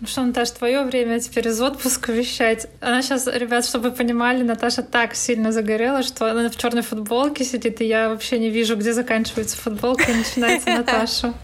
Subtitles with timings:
[0.00, 2.66] Ну что, Наташа, твое время теперь из отпуска вещать.
[2.80, 7.44] Она сейчас, ребят, чтобы вы понимали, Наташа так сильно загорела, что она в черной футболке
[7.44, 11.34] сидит, и я вообще не вижу, где заканчивается футболка и начинается Наташа.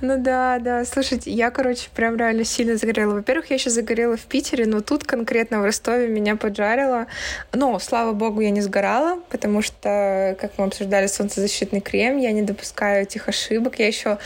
[0.00, 0.84] Ну да, да.
[0.84, 3.14] Слушайте, я, короче, прям реально сильно загорела.
[3.14, 7.06] Во-первых, я еще загорела в Питере, но тут конкретно в Ростове меня поджарило.
[7.52, 12.42] Но, слава богу, я не сгорала, потому что, как мы обсуждали, солнцезащитный крем, я не
[12.42, 13.78] допускаю этих ошибок.
[13.78, 14.18] Я еще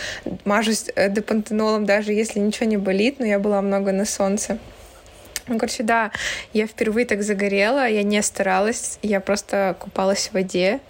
[0.44, 4.58] мажусь э, депантенолом, даже если ничего не болит, но я была много на солнце.
[5.46, 6.10] Ну, короче, да,
[6.54, 10.80] я впервые так загорела, я не старалась, я просто купалась в воде,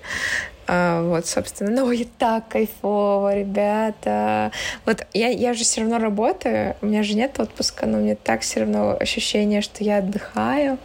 [0.67, 4.51] а, вот, собственно, ну и так кайфово, ребята.
[4.87, 8.41] Вот я, я же все равно работаю, у меня же нет отпуска, но мне так
[8.41, 10.79] все равно ощущение, что я отдыхаю.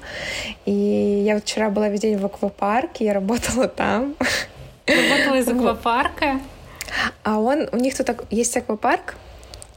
[0.65, 4.15] И я вот вчера была весь день в аквапарке, я работала там.
[4.85, 6.39] Работала из аквапарка?
[7.23, 9.15] А он, у них тут есть аквапарк,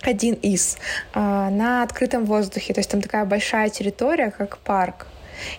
[0.03, 0.78] один из,
[1.12, 2.75] а, на открытом воздухе.
[2.75, 5.06] То есть там такая большая территория, как парк.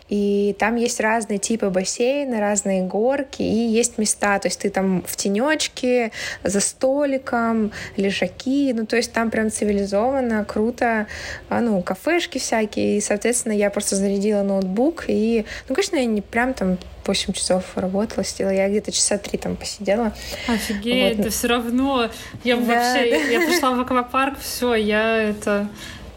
[0.10, 5.04] И там есть разные типы бассейна, разные горки, и есть места, то есть ты там
[5.06, 6.12] в тенечке,
[6.44, 11.08] за столиком, лежаки, ну то есть там прям цивилизованно, круто,
[11.50, 16.22] а, ну, кафешки всякие, и, соответственно, я просто зарядила ноутбук, и, ну, конечно, я не
[16.22, 20.14] прям там 8 часов работала, сидела, я где-то часа три там посидела.
[20.48, 21.26] Офигеть, вот.
[21.26, 22.10] да все равно.
[22.44, 23.18] Я да, вообще, да.
[23.18, 25.68] я пришла в аквапарк, все, я это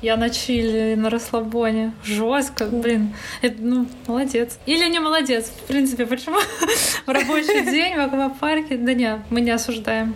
[0.02, 1.92] я на чили, на расслабоне.
[2.05, 3.14] Жестко, блин.
[3.42, 4.58] Это, ну, молодец.
[4.66, 5.47] Или не молодец.
[5.47, 6.39] В принципе, почему
[7.06, 8.77] в рабочий день в аквапарке?
[8.77, 10.14] Да не, мы не осуждаем.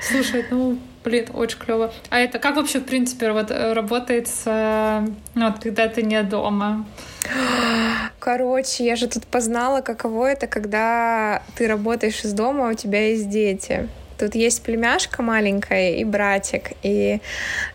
[0.00, 1.92] Слушай, ну, блин, очень клево.
[2.10, 6.02] А это как вообще, в принципе, вот, э, работает с, э, ну, вот, когда ты
[6.02, 6.86] не дома?
[8.18, 13.08] Короче, я же тут познала, каково это, когда ты работаешь из дома, а у тебя
[13.08, 13.88] есть дети.
[14.18, 17.20] Тут есть племяшка маленькая и братик, и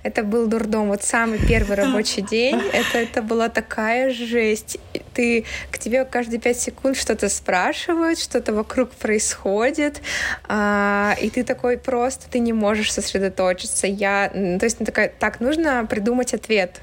[0.04, 0.90] это был дурдом.
[0.90, 4.78] Вот самый первый рабочий день, это, это была такая жесть.
[5.14, 10.02] Ты, к тебе каждые пять секунд что-то спрашивают, что-то вокруг происходит,
[10.48, 13.88] а, и ты такой просто, ты не можешь сосредоточиться.
[13.88, 16.82] Я, то есть, ну, такая, так, нужно придумать ответ.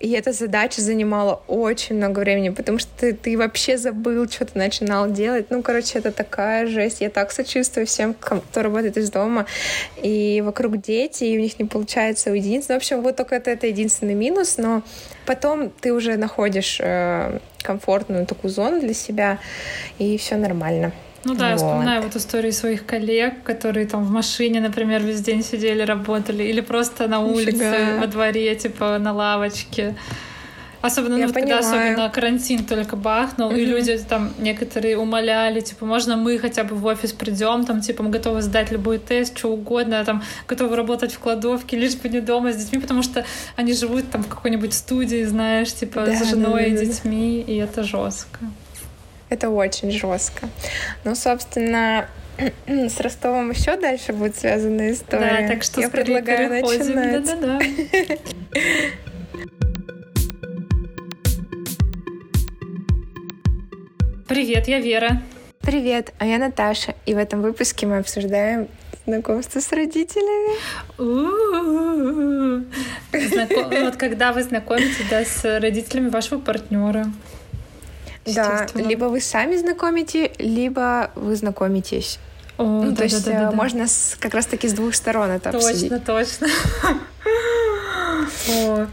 [0.00, 4.56] И эта задача занимала очень много времени, потому что ты, ты вообще забыл, что ты
[4.56, 5.46] начинал делать.
[5.50, 7.00] Ну, короче, это такая жесть.
[7.00, 9.46] Я так сочувствую всем, кто работает из дома.
[10.00, 12.72] И вокруг дети, и у них не получается уединиться.
[12.72, 14.82] Ну, в общем, вот только это, это единственный минус, но
[15.26, 19.38] потом ты уже находишь э, комфортную такую зону для себя,
[19.98, 20.92] и все нормально.
[21.24, 21.50] Ну да, вот.
[21.50, 26.44] я вспоминаю вот истории своих коллег, которые там в машине, например, весь день сидели, работали,
[26.44, 28.00] или просто на улице, Нифига.
[28.00, 29.96] во дворе, типа на лавочке.
[30.80, 33.60] Особенно, ну, когда особенно карантин только бахнул, uh-huh.
[33.60, 38.04] и люди там некоторые умоляли, типа, можно мы хотя бы в офис придем, там, типа,
[38.04, 42.20] мы готовы сдать любой тест, что угодно, там, готовы работать в кладовке, лишь бы не
[42.20, 43.24] дома с детьми, потому что
[43.56, 47.40] они живут там в какой-нибудь студии, знаешь, типа, да, с женой да, да, и детьми,
[47.40, 48.38] и это жестко.
[49.28, 50.48] Это очень жестко.
[51.04, 52.08] Ну, собственно,
[52.66, 55.42] с Ростовом еще дальше будет связана история.
[55.42, 56.94] Да, так что я предлагаю переходим.
[56.94, 57.24] начинать.
[57.26, 57.60] Да-да-да.
[64.26, 65.22] Привет, я Вера.
[65.60, 66.94] Привет, а я Наташа.
[67.04, 68.68] И в этом выпуске мы обсуждаем
[69.04, 70.56] знакомство с родителями.
[73.82, 77.06] Вот когда вы знакомитесь с родителями вашего партнера.
[78.34, 82.18] Да, либо вы сами знакомите, либо вы знакомитесь.
[82.58, 85.30] О, ну, да, то есть да, да, да, можно с, как раз-таки с двух сторон
[85.30, 86.04] это точно, обсудить.
[86.04, 86.98] Точно, точно.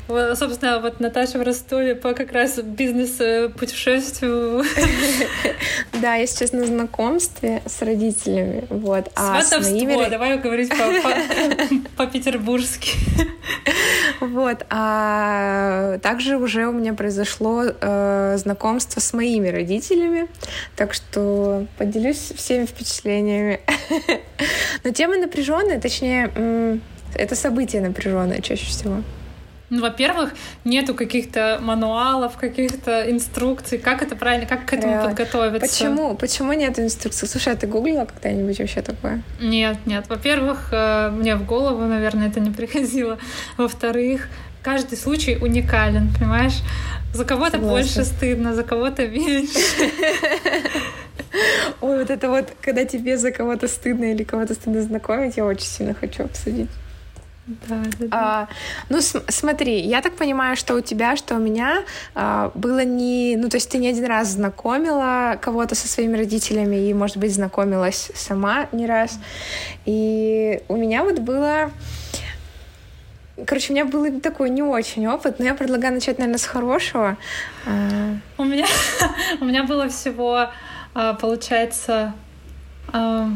[0.08, 4.64] О, собственно, вот Наташа в Ростове по как раз бизнес-путешествию.
[6.02, 8.66] Да, я сейчас на знакомстве с родителями.
[8.70, 9.10] Вот.
[9.16, 10.70] А Сватовство, давай говорить
[11.98, 12.92] по-петербургски.
[14.20, 14.66] Вот.
[14.70, 20.28] А также уже у меня произошло э, знакомство с моими родителями.
[20.76, 23.60] Так что поделюсь всеми впечатлениями.
[24.84, 26.82] Но тема напряженная, точнее,
[27.16, 29.04] это событие напряженное чаще всего.
[29.76, 30.34] Ну, во-первых,
[30.64, 35.10] нету каких-то мануалов, каких-то инструкций, как это правильно, как к этому Реально.
[35.10, 35.68] подготовиться.
[35.68, 36.16] Почему?
[36.16, 37.28] Почему нет инструкций?
[37.28, 39.22] Слушай, а ты гуглила когда-нибудь вообще такое?
[39.42, 40.06] Нет, нет.
[40.08, 43.18] Во-первых, э, мне в голову, наверное, это не приходило.
[43.58, 44.30] Во-вторых,
[44.64, 46.62] каждый случай уникален, понимаешь?
[47.14, 49.60] За кого-то больше стыдно, за кого-то меньше.
[51.82, 55.68] Ой, вот это вот, когда тебе за кого-то стыдно или кого-то стыдно знакомить, я очень
[55.68, 56.70] сильно хочу обсудить.
[57.48, 58.08] Да, да, да.
[58.12, 58.48] А,
[58.90, 61.84] ну, смотри, я так понимаю, что у тебя, что у меня
[62.16, 63.36] а, было не...
[63.38, 67.34] Ну, то есть ты не один раз знакомила кого-то со своими родителями и, может быть,
[67.34, 69.20] знакомилась сама не раз.
[69.86, 71.72] И у меня вот было
[73.46, 77.18] короче, у меня был такой не очень опыт, но я предлагаю начать, наверное, с хорошего.
[77.66, 78.16] А.
[78.38, 78.66] У меня,
[79.42, 80.50] у меня было всего,
[80.94, 82.14] а, получается,
[82.92, 83.30] а,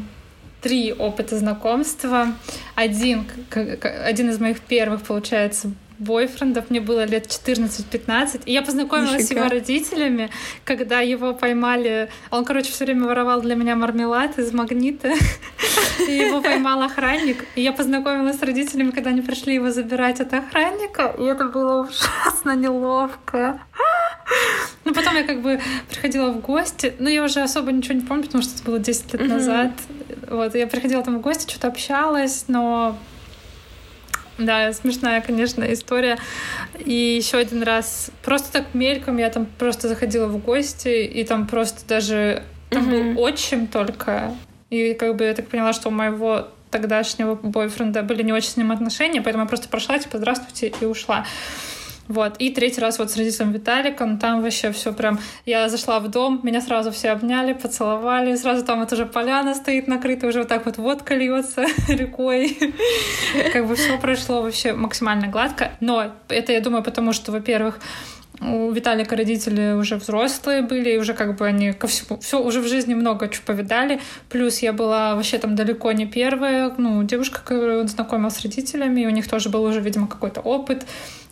[0.61, 2.33] три опыта знакомства.
[2.75, 9.27] Один, один из моих первых, получается, бойфрендов, мне было лет 14-15, и я познакомилась Нифига.
[9.27, 10.29] с его родителями,
[10.63, 15.13] когда его поймали, он, короче, все время воровал для меня мармелад из магнита,
[16.07, 20.33] и его поймал охранник, и я познакомилась с родителями, когда они пришли его забирать от
[20.33, 23.59] охранника, и это было ужасно неловко.
[24.85, 25.59] Ну, потом я как бы
[25.89, 29.13] приходила в гости, но я уже особо ничего не помню, потому что это было 10
[29.13, 29.71] лет назад.
[30.29, 32.97] Вот, я приходила там в гости, что-то общалась, но
[34.39, 36.17] да, смешная, конечно, история.
[36.79, 41.47] И еще один раз, просто так мельком, я там просто заходила в гости, и там
[41.47, 43.13] просто даже там mm-hmm.
[43.13, 44.35] был отчим только.
[44.69, 48.57] И как бы я так поняла, что у моего тогдашнего бойфренда были не очень с
[48.57, 51.25] ним отношения, поэтому я просто прошла, типа, здравствуйте, и ушла.
[52.09, 52.37] Вот.
[52.39, 55.19] И третий раз вот с родителем Виталиком, там вообще все прям...
[55.45, 59.87] Я зашла в дом, меня сразу все обняли, поцеловали, сразу там вот уже поляна стоит
[59.87, 62.57] накрыта, уже вот так вот водка льется рекой.
[63.53, 65.71] Как бы все прошло вообще максимально гладко.
[65.81, 67.79] Но это, я думаю, потому что, во-первых,
[68.41, 72.61] у Виталика родители уже взрослые были, и уже как бы они ко всему, все уже
[72.61, 74.01] в жизни много чего повидали.
[74.29, 79.01] Плюс я была вообще там далеко не первая, ну, девушка, которую он знакомил с родителями,
[79.01, 80.87] и у них тоже был уже, видимо, какой-то опыт.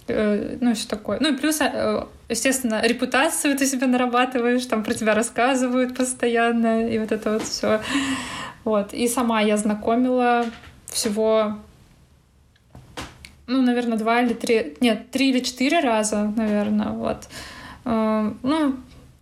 [0.08, 1.18] Э, ну, все такое.
[1.20, 7.00] Ну, и плюс, э, естественно, репутацию ты себе нарабатываешь, там про тебя рассказывают постоянно, и
[7.00, 7.82] вот это вот все.
[8.64, 8.94] Вот.
[8.94, 10.46] И сама я знакомила
[10.88, 11.58] всего,
[13.48, 17.28] ну, наверное, два или три, нет, три или четыре раза, наверное, вот.
[17.86, 18.76] Э, ну,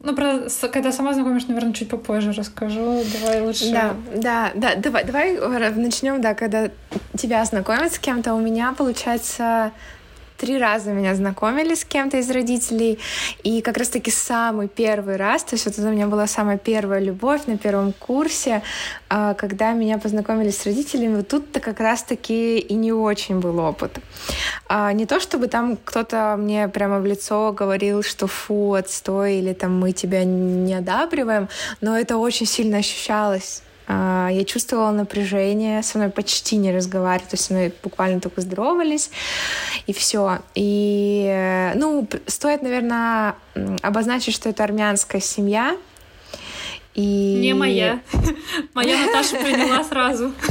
[0.05, 3.03] ну, про, когда сама знакомишь, наверное, чуть попозже расскажу.
[3.19, 3.71] Давай лучше.
[3.71, 4.75] Да, да, да.
[4.75, 6.69] Давай, давай начнем, да, когда
[7.17, 8.35] тебя знакомят с кем-то.
[8.35, 9.71] У меня, получается,
[10.37, 12.99] три раза меня знакомили с кем-то из родителей,
[13.43, 16.99] и как раз-таки самый первый раз, то есть вот это у меня была самая первая
[16.99, 18.61] любовь на первом курсе,
[19.09, 23.99] а, когда меня познакомили с родителями, вот тут-то как раз-таки и не очень был опыт.
[24.67, 29.53] А, не то чтобы там кто-то мне прямо в лицо говорил, что фу, отстой, или
[29.53, 31.49] там мы тебя не одабриваем,
[31.81, 37.45] но это очень сильно ощущалось я чувствовала напряжение, со мной почти не разговаривали, то есть
[37.45, 39.11] со мной буквально только здоровались,
[39.87, 40.39] и все.
[40.55, 43.35] И, э, ну, стоит, наверное,
[43.81, 45.75] обозначить, что это армянская семья,
[46.95, 47.39] и...
[47.41, 47.99] Не моя.
[48.73, 50.31] Моя Наташа приняла сразу.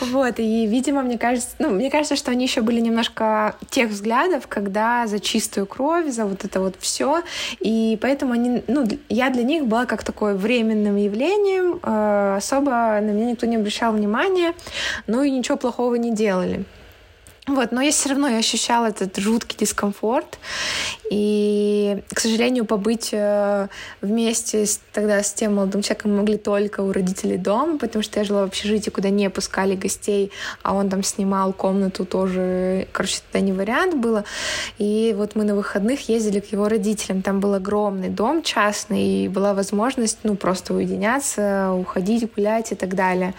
[0.00, 4.46] Вот, и, видимо, мне кажется, ну, мне кажется, что они еще были немножко тех взглядов,
[4.48, 7.22] когда за чистую кровь, за вот это вот все,
[7.60, 13.10] и поэтому они, ну, я для них была как такое временным явлением, э, особо на
[13.10, 14.54] меня никто не обращал внимания,
[15.06, 16.64] ну и ничего плохого не делали.
[17.48, 20.38] Вот, но я все равно я ощущала этот жуткий дискомфорт.
[21.10, 23.66] И, к сожалению, побыть э,
[24.00, 28.24] вместе с, тогда с тем молодым человеком могли только у родителей дома, потому что я
[28.24, 30.30] жила в общежитии, куда не пускали гостей,
[30.62, 32.86] а он там снимал комнату тоже.
[32.92, 34.22] Короче, это не вариант было.
[34.78, 37.22] И вот мы на выходных ездили к его родителям.
[37.22, 42.94] Там был огромный дом частный, и была возможность, ну, просто уединяться, уходить, гулять и так
[42.94, 43.34] далее.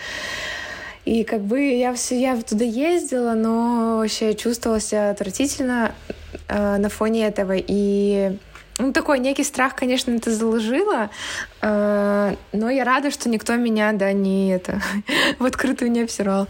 [1.05, 5.93] И как бы я все, я туда ездила, но вообще чувствовала себя отвратительно
[6.47, 7.53] э, на фоне этого.
[7.55, 8.37] И
[8.79, 11.09] ну, такой некий страх, конечно, это заложило,
[11.61, 14.81] э, но я рада, что никто меня, да, не это,
[15.39, 16.47] в открытую не обсирал.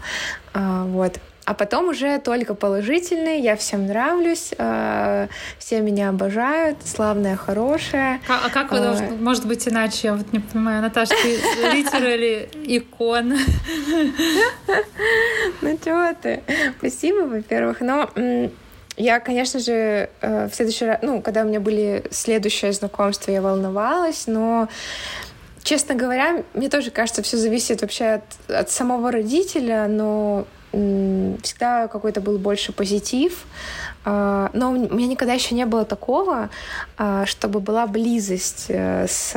[0.54, 1.18] Э, вот.
[1.44, 8.20] А потом уже только положительный, я всем нравлюсь, э, все меня обожают, славная, хорошая.
[8.28, 9.98] А, а как вы, э, может быть иначе?
[10.08, 11.36] Я вот не понимаю, Наташа, ты
[11.72, 13.34] литерали икон.
[15.60, 16.42] Ну чего ты?
[16.78, 17.80] Спасибо, во-первых.
[17.80, 18.10] Но
[18.96, 23.42] я, конечно же, э, в следующий раз, ну, когда у меня были следующее знакомство, я
[23.42, 24.68] волновалась, но
[25.62, 30.46] честно говоря, мне тоже кажется, все зависит вообще от, от самого родителя, но
[31.42, 33.44] всегда какой-то был больше позитив,
[34.04, 36.50] но у меня никогда еще не было такого,
[36.96, 39.32] а, чтобы была близость э, с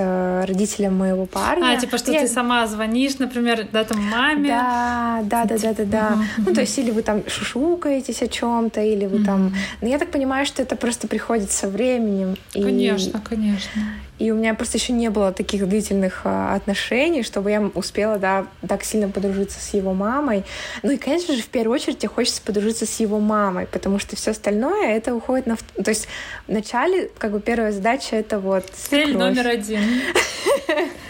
[0.45, 1.71] родителем моего парня.
[1.71, 2.21] А, типа, что я...
[2.21, 4.49] ты сама звонишь, например, да, там маме.
[4.49, 6.17] Да, да, да, да, да, да.
[6.37, 9.53] Ну, то есть, или вы там шушукаетесь о чем-то, или вы там.
[9.81, 12.35] Но я так понимаю, что это просто приходит со временем.
[12.53, 13.81] Конечно, конечно.
[14.19, 18.47] И у меня просто еще не было таких длительных а, отношений, чтобы я успела, да,
[18.67, 20.43] так сильно подружиться с его мамой.
[20.81, 24.15] Ну и, конечно же, в первую очередь тебе хочется подружиться с его мамой, потому что
[24.15, 25.55] все остальное это уходит на...
[25.55, 26.07] То есть
[26.47, 28.65] вначале, как бы, первая задача— это вот...
[28.73, 29.81] Цель номер один.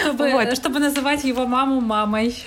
[0.00, 0.56] Чтобы, вот.
[0.56, 2.44] чтобы называть его маму мамой.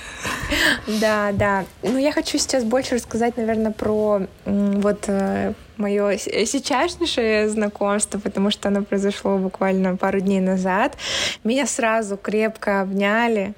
[0.87, 1.65] Да, да.
[1.81, 8.69] Ну, я хочу сейчас больше рассказать, наверное, про вот э, мое сейчасшнее знакомство, потому что
[8.69, 10.97] оно произошло буквально пару дней назад.
[11.43, 13.53] Меня сразу крепко обняли,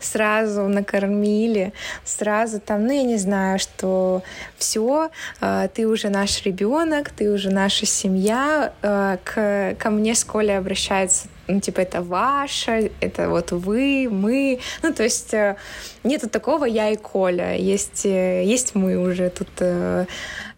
[0.00, 1.72] сразу накормили,
[2.04, 4.22] сразу там, ну я не знаю, что
[4.58, 8.72] все, э, ты уже наш ребенок, ты уже наша семья.
[8.82, 14.60] Э, к, ко мне с Колей обращается ну, типа, это ваше, это вот вы, мы.
[14.82, 15.56] Ну, то есть э,
[16.04, 17.56] нету такого я и Коля.
[17.56, 19.48] Есть, э, есть мы уже тут.
[19.60, 20.06] Э,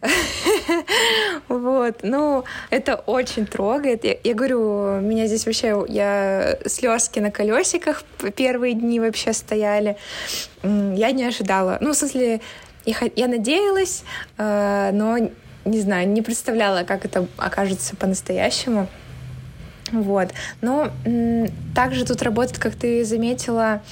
[1.49, 4.05] вот, ну, это очень трогает.
[4.05, 8.05] Я, говорю, меня здесь вообще, я слезки на колесиках
[8.37, 9.97] первые дни вообще стояли.
[10.63, 11.79] Я не ожидала.
[11.81, 12.41] Ну, в смысле,
[12.85, 14.03] я, я надеялась,
[14.39, 15.19] но
[15.65, 18.89] не знаю, не представляла, как это окажется по-настоящему.
[19.93, 20.31] Вот.
[20.63, 20.91] Но
[21.75, 23.83] также тут работает, как ты заметила,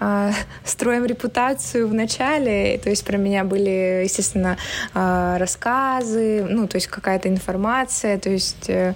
[0.00, 0.30] э,
[0.64, 2.78] строим репутацию в начале.
[2.78, 4.56] То есть про меня были, естественно,
[4.94, 8.18] э, рассказы, ну, то есть какая-то информация.
[8.18, 8.94] То есть э,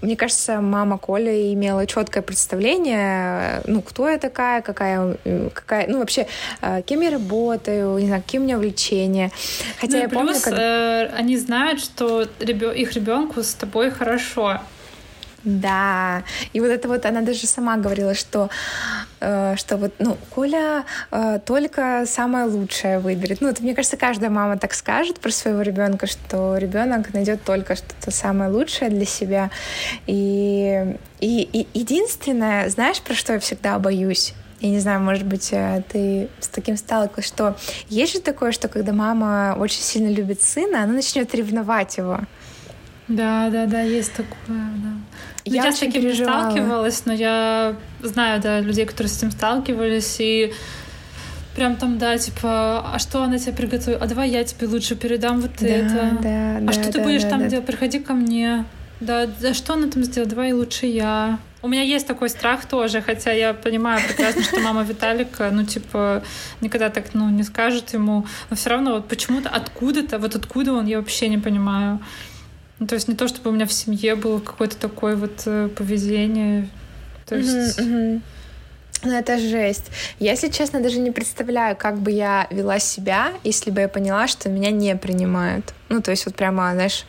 [0.00, 5.16] мне кажется, мама Коля имела четкое представление, ну, кто я такая, какая,
[5.54, 6.26] какая, ну, вообще,
[6.86, 9.30] кем я работаю, не знаю, какие у меня увлечения.
[9.80, 10.54] Хотя ну, я плюс, помню, как...
[10.54, 12.72] э, они знают, что ребё...
[12.72, 14.60] их ребенку с тобой хорошо.
[15.44, 16.22] Да,
[16.52, 18.48] и вот это вот она даже сама говорила, что
[19.20, 23.40] э, что вот, ну, Коля э, только самое лучшее выберет.
[23.40, 27.74] Ну, это, мне кажется, каждая мама так скажет про своего ребенка, что ребенок найдет только
[27.74, 29.50] что-то самое лучшее для себя.
[30.06, 34.34] И, и, и единственное, знаешь, про что я всегда боюсь?
[34.60, 37.56] Я не знаю, может быть, э, ты с таким сталкивалась, что
[37.88, 42.20] есть же такое, что когда мама очень сильно любит сына, она начнет ревновать его.
[43.08, 44.92] Да, да, да, есть такое, да.
[45.44, 49.30] Ну, я, я с таким не сталкивалась, но я знаю, да, людей, которые с этим
[49.32, 50.52] сталкивались, и
[51.56, 54.00] прям там, да, типа, а что она тебе приготовила?
[54.02, 56.18] А давай я тебе лучше передам вот да, это.
[56.22, 57.48] Да, а да, что да, ты будешь да, там да.
[57.48, 57.66] делать?
[57.66, 58.64] Приходи ко мне.
[59.00, 60.30] Да, да, что она там сделала?
[60.30, 61.38] Давай лучше я.
[61.60, 66.22] У меня есть такой страх тоже, хотя я понимаю прекрасно, что мама Виталика, ну, типа,
[66.60, 70.86] никогда так, ну, не скажет ему, но все равно вот почему-то откуда-то, вот откуда он,
[70.86, 72.00] я вообще не понимаю.
[72.82, 75.68] Ну, то есть не то, чтобы у меня в семье было какое-то такое вот э,
[75.68, 76.68] поведение.
[77.26, 77.78] То есть...
[77.78, 78.20] Mm-hmm, mm-hmm.
[79.04, 79.92] Ну, это жесть.
[80.18, 84.26] Я, если честно, даже не представляю, как бы я вела себя, если бы я поняла,
[84.26, 85.72] что меня не принимают.
[85.90, 87.04] Ну, то есть вот прямо, знаешь,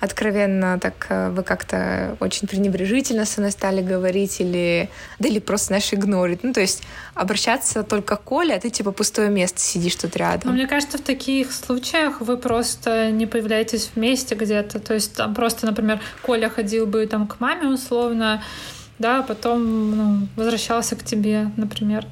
[0.00, 5.68] откровенно так э, вы как-то очень пренебрежительно со мной стали говорить или да или просто,
[5.68, 6.44] знаешь, игнорить.
[6.44, 6.82] Ну, то есть
[7.14, 10.50] обращаться только к Коле, а ты типа пустое место сидишь тут рядом.
[10.50, 14.80] Но мне кажется, в таких случаях вы просто не появляетесь вместе где-то.
[14.80, 18.42] То есть там просто, например, Коля ходил бы там к маме условно,
[18.98, 22.06] да, а потом ну, возвращался к тебе, например.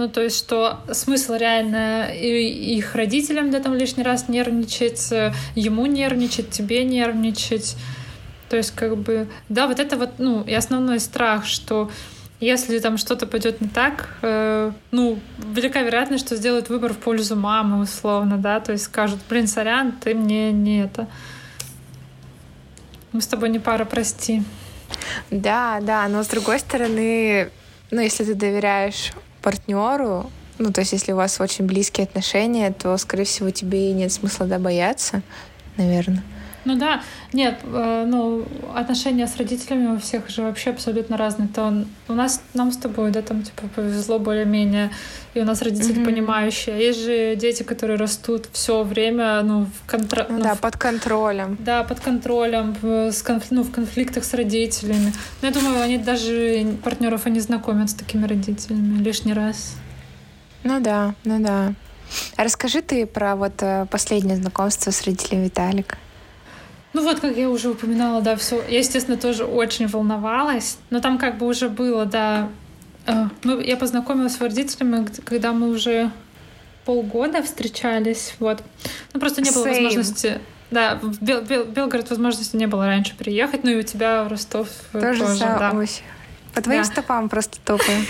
[0.00, 5.12] Ну, то есть, что смысл реально их родителям да, там лишний раз нервничать,
[5.54, 7.76] ему нервничать, тебе нервничать.
[8.48, 11.90] То есть, как бы, да, вот это вот, ну, и основной страх, что
[12.40, 17.36] если там что-то пойдет не так, э, ну, велика вероятность, что сделают выбор в пользу
[17.36, 21.08] мамы, условно, да, то есть скажут, блин, сорян, ты мне не это.
[23.12, 24.42] Мы с тобой не пара, прости.
[25.30, 27.50] Да, да, но с другой стороны,
[27.90, 32.96] ну, если ты доверяешь партнеру, ну, то есть если у вас очень близкие отношения, то,
[32.98, 35.22] скорее всего, тебе и нет смысла да, бояться,
[35.76, 36.22] наверное.
[36.64, 37.02] Ну да,
[37.32, 41.48] нет, э, ну, отношения с родителями у всех же вообще абсолютно разные.
[41.48, 44.90] То у нас, нам с тобой, да, там, типа, повезло более-менее,
[45.34, 46.04] и у нас родители mm-hmm.
[46.04, 46.74] понимающие.
[46.74, 50.26] А есть же дети, которые растут все время, ну, в контр...
[50.28, 50.60] ну, Да, в...
[50.60, 51.56] под контролем.
[51.60, 53.50] Да, под контролем, с конф...
[53.50, 55.12] ну, в конфликтах с родителями.
[55.40, 59.76] Но я думаю, они даже партнеров они знакомят с такими родителями лишний раз.
[60.62, 61.72] Ну да, ну да.
[62.36, 65.96] А расскажи ты про вот э, последнее знакомство с родителями Виталика.
[66.92, 68.62] Ну вот, как я уже упоминала, да, все.
[68.68, 72.48] Я, естественно, тоже очень волновалась, но там как бы уже было, да.
[73.06, 76.10] Э, мы, я познакомилась с родителями, когда мы уже
[76.84, 78.62] полгода встречались, вот.
[79.12, 79.84] Ну просто не было Same.
[79.84, 80.40] возможности.
[80.70, 84.28] Да, в Бел, Бел, Белгород возможности не было раньше приехать, ну и у тебя в
[84.28, 85.24] Ростов тоже.
[85.24, 85.72] тоже да.
[86.54, 86.88] По твоим да.
[86.88, 88.04] стопам просто топаем.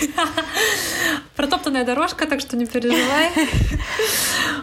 [1.35, 3.29] Протоптанная дорожка, так что не переживай.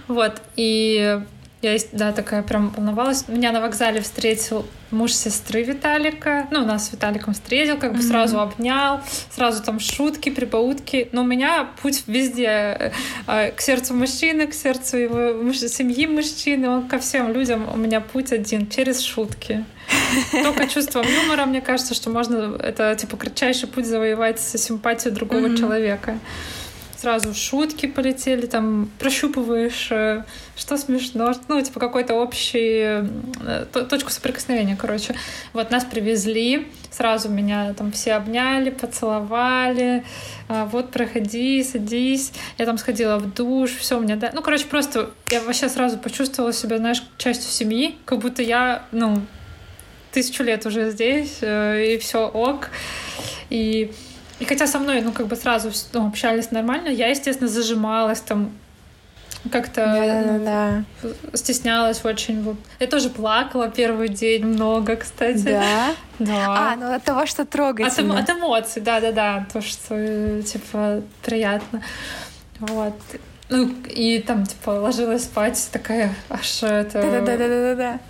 [0.09, 0.41] Вот.
[0.57, 1.21] И
[1.61, 3.27] Я, да, такая прям волновалась.
[3.27, 6.47] Меня на вокзале встретил муж сестры Виталика.
[6.53, 8.09] Ну, нас с Виталиком встретил, как бы mm-hmm.
[8.09, 9.01] сразу обнял,
[9.31, 11.09] сразу там шутки, прибаутки.
[11.11, 12.93] Но у меня путь везде э,
[13.27, 16.69] э, к сердцу мужчины, к сердцу его семьи мужчины.
[16.69, 19.65] Он ко всем людям у меня путь один через шутки.
[20.31, 25.59] Только чувством юмора, мне кажется, что можно это типа кратчайший путь завоевать симпатию другого mm-hmm.
[25.59, 26.19] человека
[26.99, 30.25] сразу шутки полетели, там прощупываешь, э,
[30.57, 33.07] что смешно, ну, типа какой-то общий
[33.45, 35.15] э, точку соприкосновения, короче.
[35.53, 40.05] Вот нас привезли, сразу меня там все обняли, поцеловали,
[40.49, 42.33] а, вот проходи, садись.
[42.57, 44.31] Я там сходила в душ, все меня, да.
[44.35, 49.21] Ну, короче, просто я вообще сразу почувствовала себя, знаешь, частью семьи, как будто я, ну,
[50.11, 52.71] тысячу лет уже здесь, э, и все ок.
[53.51, 53.93] И
[54.39, 58.53] и хотя со мной, ну, как бы сразу ну, общались нормально, я, естественно, зажималась там,
[59.51, 61.37] как-то да, ну, да, да.
[61.37, 62.57] стеснялась очень.
[62.81, 65.43] Я тоже плакала первый день много, кстати.
[65.43, 65.95] Да?
[66.19, 66.73] Да.
[66.73, 68.19] А, ну от того, что трогательно.
[68.19, 69.47] От, от эмоций, да-да-да.
[69.53, 71.83] То, что, типа, приятно.
[72.61, 72.95] Вот.
[73.49, 77.01] Ну, и там, типа, ложилась спать, такая, аж это...
[77.01, 78.01] Да-да-да-да-да-да.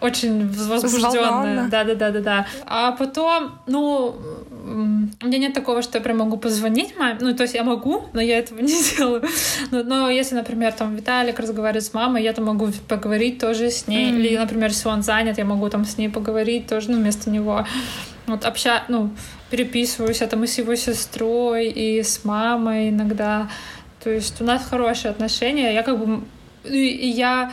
[0.00, 1.68] Очень возбужденная.
[1.68, 2.46] Да, да, да, да, да.
[2.66, 4.20] А потом, ну,
[4.64, 7.18] у меня нет такого, что я прям могу позвонить маме.
[7.20, 9.22] Ну, то есть я могу, но я этого не делаю.
[9.70, 13.86] Но, но если, например, там Виталик разговаривает с мамой, я там могу поговорить тоже с
[13.86, 14.10] ней.
[14.10, 14.18] Mm-hmm.
[14.18, 17.66] Или, например, если он занят, я могу там с ней поговорить тоже, ну, вместо него.
[18.26, 19.10] Вот обща, ну,
[19.50, 23.50] переписываюсь, а там и с его сестрой, и с мамой иногда.
[24.02, 25.74] То есть у нас хорошие отношения.
[25.74, 26.24] Я как бы...
[26.64, 27.52] И я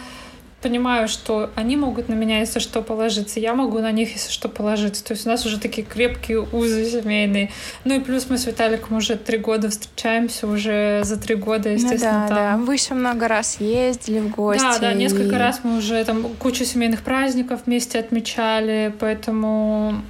[0.62, 4.48] понимаю, что они могут на меня, если что, положиться, я могу на них, если что,
[4.50, 5.04] положиться.
[5.04, 7.52] То есть у нас уже такие крепкие узы семейные.
[7.84, 12.24] Ну и плюс мы с Виталиком уже три года встречаемся, уже за три года, естественно,
[12.24, 12.60] ну, да, там.
[12.60, 12.66] да.
[12.66, 14.62] Вы еще много раз ездили в гости.
[14.62, 20.02] Да, да, несколько раз мы уже там кучу семейных праздников вместе отмечали, поэтому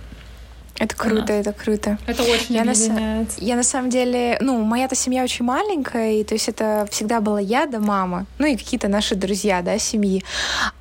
[0.81, 1.99] это круто, это круто.
[2.07, 2.73] Это очень я на,
[3.37, 7.39] я на самом деле, ну, моя-то семья очень маленькая, и то есть это всегда была
[7.39, 10.23] я да мама, ну и какие-то наши друзья, да, семьи.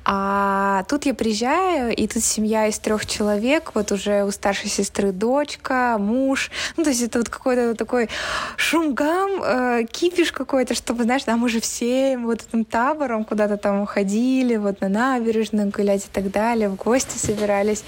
[0.03, 5.11] А тут я приезжаю, и тут семья из трех человек, вот уже у старшей сестры
[5.11, 8.09] дочка, муж, ну то есть это вот какой-то вот такой
[8.57, 14.55] шумгам, э, кипиш какой-то, чтобы, знаешь, там уже все вот этим табором куда-то там уходили,
[14.55, 17.83] вот на набережную гулять и так далее, в гости собирались.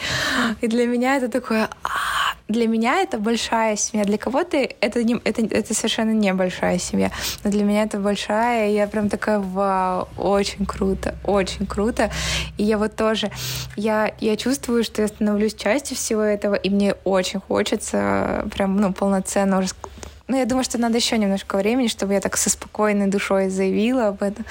[0.61, 1.69] И для меня это такое,
[2.53, 7.11] для меня это большая семья, для кого-то это, не, это, это совершенно не большая семья,
[7.43, 12.09] но для меня это большая, и я прям такая, вау, очень круто, очень круто.
[12.57, 13.31] И я вот тоже,
[13.75, 18.93] я, я чувствую, что я становлюсь частью всего этого, и мне очень хочется прям, ну,
[18.93, 19.69] полноценно уже
[20.29, 24.07] ну, я думаю, что надо еще немножко времени, чтобы я так со спокойной душой заявила
[24.07, 24.45] об этом.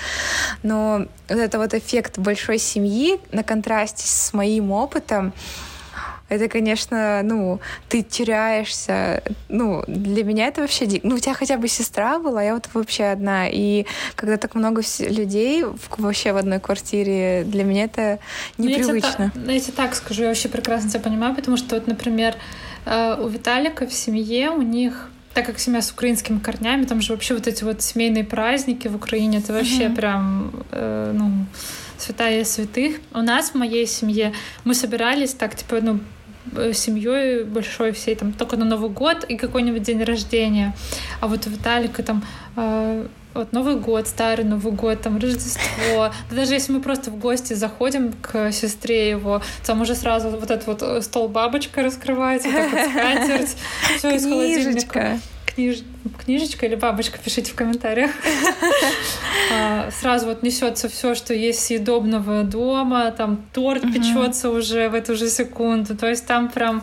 [0.63, 5.33] Но вот это вот эффект большой семьи на контрасте с моим опытом,
[6.33, 9.23] это, конечно, ну, ты теряешься.
[9.49, 10.89] Ну, для меня это вообще...
[11.03, 13.49] Ну, у тебя хотя бы сестра была, я вот вообще одна.
[13.49, 15.65] И когда так много людей
[15.99, 18.19] вообще в одной квартире, для меня это
[18.59, 19.31] непривычно.
[19.35, 21.87] Ну, я, тебе, я тебе так скажу, я вообще прекрасно тебя понимаю, потому что вот,
[21.87, 22.35] например,
[22.87, 27.13] э, у Виталика в семье у них так как семья с украинскими корнями, там же
[27.15, 29.97] вообще вот эти вот семейные праздники в Украине, это вообще uh-huh.
[29.97, 31.47] прям, э, ну,
[32.03, 32.97] святая святых.
[33.15, 34.33] У нас в моей семье
[34.65, 36.01] мы собирались так, типа, ну,
[36.73, 40.75] семьей большой всей, там только на Новый год и какой-нибудь день рождения.
[41.21, 42.25] А вот у Виталика там
[42.57, 46.11] э, вот Новый год, старый Новый год, там Рождество.
[46.31, 50.51] Да даже если мы просто в гости заходим к сестре его, там уже сразу вот
[50.51, 53.57] этот вот э, стол бабочка раскрывается, так вот скатерть,
[53.99, 55.19] все из холодильника
[55.55, 55.79] книж...
[56.25, 58.11] книжечка или бабочка, пишите в комментариях.
[59.55, 65.15] А, сразу вот несется все, что есть съедобного дома, там торт печется уже в эту
[65.17, 65.97] же секунду.
[65.97, 66.83] То есть там прям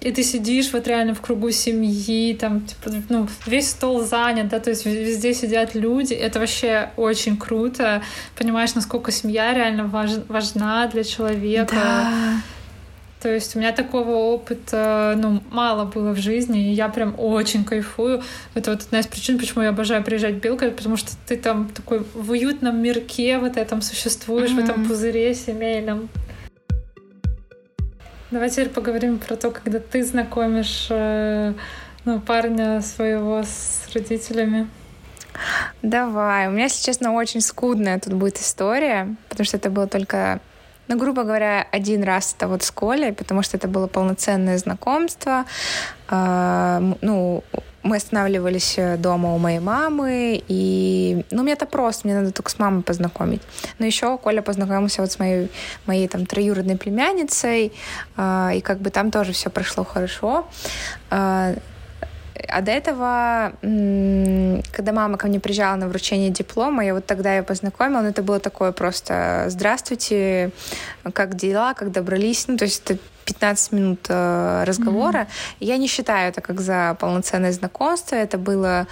[0.00, 4.58] и ты сидишь вот реально в кругу семьи, там, типа, ну, весь стол занят, да,
[4.58, 6.14] то есть везде сидят люди.
[6.14, 8.02] Это вообще очень круто.
[8.36, 10.12] Понимаешь, насколько семья реально важ...
[10.28, 11.74] важна для человека.
[11.74, 12.40] Да.
[13.20, 17.64] То есть у меня такого опыта, ну, мало было в жизни, и я прям очень
[17.64, 18.22] кайфую.
[18.54, 21.68] Это вот одна из причин, почему я обожаю приезжать в Белгород, потому что ты там
[21.68, 24.54] такой в уютном мирке вот этом существуешь, mm-hmm.
[24.54, 26.08] в этом пузыре семейном.
[28.30, 31.52] Давай теперь поговорим про то, когда ты знакомишь э,
[32.06, 34.68] ну, парня своего с родителями.
[35.82, 36.48] Давай.
[36.48, 40.40] У меня, если честно, очень скудная тут будет история, потому что это было только
[40.90, 45.44] ну, грубо говоря, один раз это вот с Колей, потому что это было полноценное знакомство.
[46.08, 47.44] А, ну,
[47.84, 52.50] мы останавливались э, дома у моей мамы, и, ну, мне это просто, мне надо только
[52.50, 53.40] с мамой познакомить.
[53.78, 55.48] Но еще Коля познакомился вот с моей,
[55.86, 57.72] моей там троюродной племянницей,
[58.16, 60.48] э, и как бы там тоже все прошло хорошо.
[62.48, 67.42] А до этого, когда мама ко мне приезжала на вручение диплома, я вот тогда ее
[67.42, 70.50] познакомила, но это было такое просто «Здравствуйте,
[71.12, 75.18] как дела, как добрались?» Ну, то есть это 15 минут э, разговора.
[75.20, 75.56] Mm-hmm.
[75.60, 78.16] Я не считаю это как за полноценное знакомство.
[78.16, 78.86] Это было,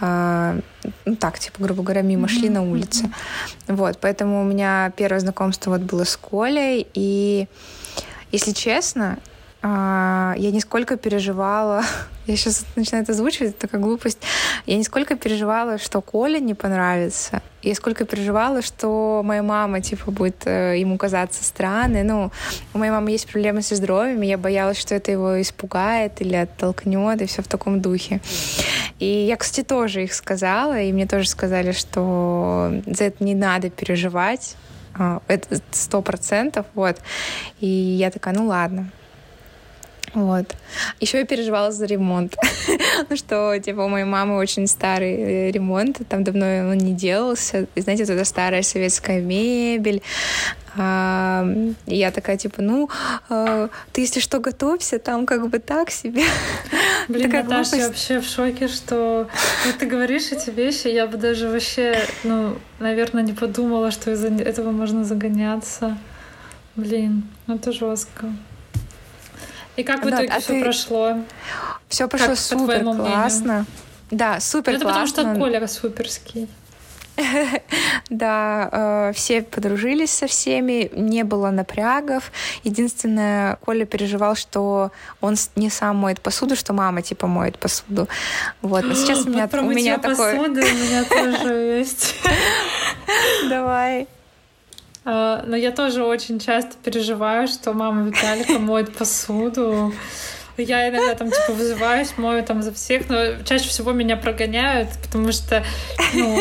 [0.00, 0.60] э,
[1.04, 2.30] ну так, типа, грубо говоря, мимо mm-hmm.
[2.30, 3.04] шли на улице.
[3.04, 3.76] Mm-hmm.
[3.76, 6.86] Вот, поэтому у меня первое знакомство вот было с Колей.
[6.94, 7.48] И,
[8.32, 9.18] если честно,
[9.62, 11.82] я нисколько переживала,
[12.26, 14.18] я сейчас начинаю это озвучивать, это такая глупость,
[14.66, 20.46] я нисколько переживала, что Коля не понравится, я сколько переживала, что моя мама, типа, будет
[20.46, 22.04] э, ему казаться странной.
[22.04, 22.30] Ну,
[22.72, 27.20] у моей мамы есть проблемы со здоровьем, я боялась, что это его испугает или оттолкнет,
[27.20, 28.22] и все в таком духе.
[28.98, 33.68] И я, кстати, тоже их сказала, и мне тоже сказали, что за это не надо
[33.68, 34.56] переживать,
[34.94, 36.96] а, это сто процентов, вот.
[37.60, 38.90] И я такая, ну ладно,
[40.14, 40.56] вот.
[40.98, 42.36] Еще я переживала за ремонт.
[43.08, 47.66] ну что, типа, у моей мамы очень старый э, ремонт, там давно он не делался.
[47.74, 50.02] И, знаете, вот эта старая советская мебель.
[50.76, 51.46] А,
[51.86, 52.88] и я такая, типа, ну,
[53.28, 56.24] а, ты, если что, готовься, там как бы так себе.
[57.08, 59.28] Блин, Такая Наташа, я вообще в шоке, что
[59.66, 64.28] вот ты говоришь эти вещи, я бы даже вообще, ну, наверное, не подумала, что из-за
[64.28, 65.98] этого можно загоняться.
[66.76, 68.26] Блин, это жестко.
[69.80, 70.62] И как в итоге да, а все ты...
[70.62, 71.16] прошло?
[71.88, 73.44] Все прошло как, супер классно.
[73.44, 73.66] Мнению?
[74.10, 75.16] Да, супер Это классно.
[75.16, 76.48] потому что Коля суперский.
[78.10, 82.30] Да, э, все подружились со всеми, не было напрягов.
[82.62, 84.90] Единственное, Коля переживал, что
[85.20, 88.08] он не сам моет посуду, что мама типа моет посуду.
[88.60, 92.16] Вот, но сейчас у меня, у меня посуды у меня тоже есть.
[93.48, 94.08] Давай.
[95.04, 99.92] А, но я тоже очень часто переживаю, что мама Виталика моет посуду.
[100.56, 105.32] Я иногда там типа вызываюсь, мою там за всех, но чаще всего меня прогоняют, потому
[105.32, 105.64] что
[106.12, 106.38] ну,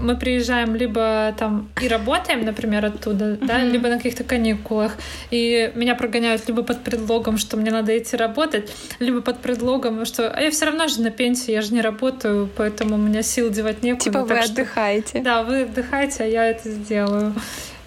[0.00, 3.46] мы приезжаем либо там и работаем, например, оттуда, uh-huh.
[3.46, 4.96] да, либо на каких-то каникулах,
[5.30, 10.30] и меня прогоняют либо под предлогом, что мне надо идти работать, либо под предлогом, что
[10.30, 13.48] а я все равно же на пенсии, я же не работаю, поэтому у меня сил
[13.48, 14.04] девать некуда.
[14.04, 15.08] Типа вы отдыхаете.
[15.08, 17.34] Что, да, вы отдыхаете, а я это сделаю.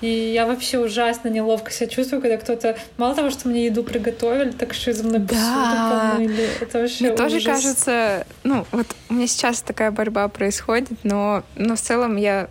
[0.01, 4.51] И я вообще ужасно неловко себя чувствую, когда кто-то мало того, что мне еду приготовили,
[4.51, 6.12] так еще и за мной посуду да.
[6.12, 6.49] помыли.
[6.60, 7.31] Это вообще Мне ужас.
[7.31, 12.49] тоже кажется, ну вот у меня сейчас такая борьба происходит, но, но в целом я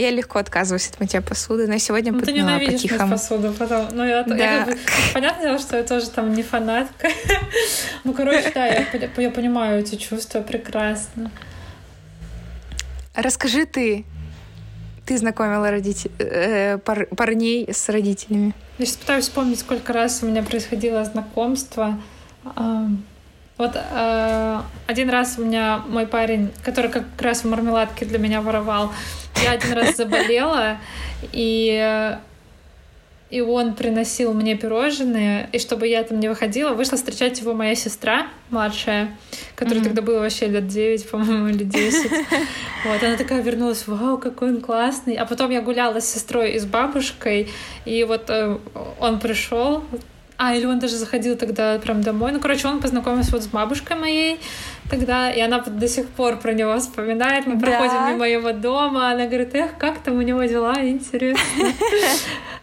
[0.00, 3.12] я легко отказываюсь от мытья посуды, но сегодня ну, ты ненавидишь по-тихому.
[3.12, 3.88] посуду потом.
[3.92, 4.34] Ну, я, да.
[4.34, 4.80] я как бы,
[5.12, 7.10] понятное дело, что я тоже там не фанатка.
[8.04, 8.86] ну, короче, да, я,
[9.18, 11.30] я понимаю эти чувства прекрасно.
[13.14, 14.06] Расскажи ты,
[15.10, 18.54] ты знакомила родителей, э, пар, парней с родителями?
[18.78, 21.98] Я сейчас пытаюсь вспомнить, сколько раз у меня происходило знакомство.
[23.58, 28.40] Вот э, один раз у меня мой парень, который как раз в мармеладке для меня
[28.40, 28.92] воровал,
[29.42, 30.76] я один раз заболела,
[31.32, 32.16] и
[33.30, 37.74] и он приносил мне пирожные, и чтобы я там не выходила, вышла встречать его моя
[37.74, 39.16] сестра младшая,
[39.54, 39.84] которой mm-hmm.
[39.84, 42.10] тогда было вообще лет 9, по-моему, или 10.
[42.82, 45.14] Вот, она такая вернулась, вау, какой он классный.
[45.14, 47.50] А потом я гуляла с сестрой и с бабушкой,
[47.84, 48.58] и вот э,
[48.98, 49.84] он пришел,
[50.38, 52.32] а, или он даже заходил тогда прям домой.
[52.32, 54.40] Ну, короче, он познакомился вот с бабушкой моей
[54.90, 57.46] тогда, и она до сих пор про него вспоминает.
[57.46, 57.66] Мы да.
[57.66, 61.42] проходим мимо его дома, она говорит, эх, как там у него дела, интересно.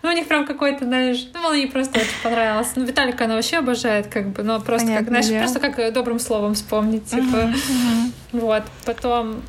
[0.03, 2.67] Ну, у них прям какой-то, знаешь, ну, ей просто очень понравилось.
[2.75, 6.53] Ну, Виталика она вообще обожает, как бы, но просто как, знаешь, просто как добрым словом
[6.53, 7.51] вспомнить, типа.
[8.31, 9.41] Вот, потом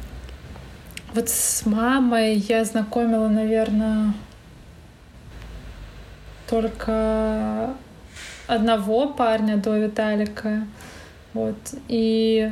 [1.15, 4.15] вот с мамой я знакомила, наверное,
[6.49, 7.75] только
[8.47, 10.67] одного парня до Виталика.
[11.35, 11.57] Вот.
[11.89, 12.51] И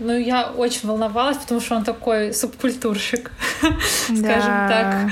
[0.00, 3.30] ну, я очень волновалась, потому что он такой субкультурщик,
[4.04, 5.10] скажем так.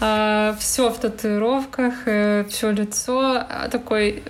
[0.00, 4.22] А, все в татуировках, э, все лицо, а, такой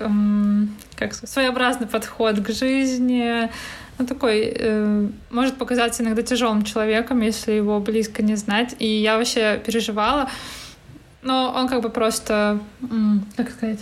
[0.94, 3.50] как своеобразный подход к жизни.
[3.98, 8.76] Он такой э, может показаться иногда тяжелым человеком, если его близко не знать.
[8.78, 10.30] И я вообще переживала.
[11.22, 12.60] Но он как бы просто,
[13.36, 13.80] как сказать,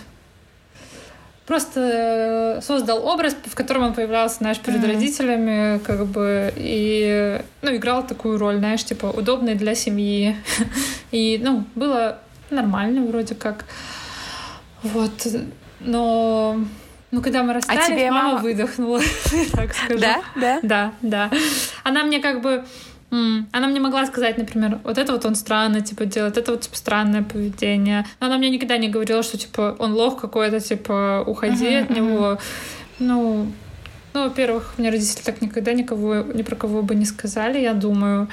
[1.47, 4.87] просто э, создал образ, в котором он появлялся, знаешь, перед mm-hmm.
[4.87, 10.37] родителями, как бы, и, ну, играл такую роль, знаешь, типа, удобный для семьи.
[11.13, 12.19] и, ну, было
[12.51, 13.65] нормально вроде как.
[14.83, 15.27] Вот.
[15.81, 16.61] Но
[17.13, 19.01] Ну, когда мы расстались, а тебе мама, мама выдохнула,
[19.53, 19.99] так скажу.
[19.99, 20.23] Да?
[20.35, 20.59] Да?
[20.63, 21.31] Да, да.
[21.85, 22.65] Она мне как бы...
[23.11, 26.77] Она мне могла сказать, например, вот это вот он странно, типа, делает, это вот, типа,
[26.77, 28.05] странное поведение.
[28.21, 31.90] Но она мне никогда не говорила, что, типа, он лох какой-то, типа, уходи uh-huh, от
[31.90, 32.38] него.
[32.99, 33.53] Ну,
[34.12, 38.29] ну, во-первых, меня родители так никогда никого, ни про кого бы не сказали, я думаю.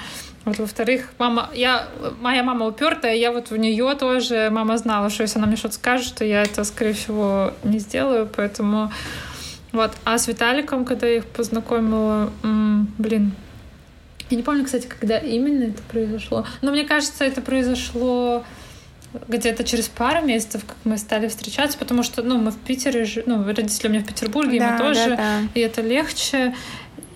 [0.45, 1.87] Вот, во-вторых, мама, я,
[2.21, 5.75] моя мама упертая, я вот в нее тоже, мама знала, что если она мне что-то
[5.75, 8.91] скажет, что я это, скорее всего, не сделаю, поэтому
[9.73, 9.91] вот.
[10.05, 13.33] А с Виталиком, когда я их познакомила, м- блин,
[14.33, 18.43] я не помню, кстати, когда именно это произошло, но мне кажется, это произошло
[19.27, 23.45] где-то через пару месяцев, как мы стали встречаться, потому что, ну, мы в Питере, ну,
[23.45, 25.39] родители у меня в Петербурге, да, мы тоже, да, да.
[25.53, 26.55] и это легче,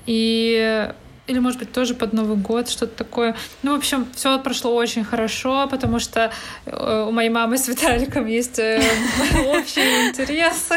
[0.05, 0.91] и
[1.25, 3.35] или, может быть, тоже под Новый год, что-то такое.
[3.61, 6.31] Ну, в общем, все прошло очень хорошо, потому что
[6.65, 8.77] э, у моей мамы с Виталиком есть э,
[9.47, 10.75] общие интересы.